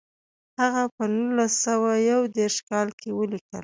هغه 0.59 0.83
په 0.95 1.03
نولس 1.15 1.53
سوه 1.65 1.91
یو 2.11 2.21
دېرش 2.37 2.57
کال 2.69 2.87
کې 2.99 3.09
ولیکل. 3.17 3.57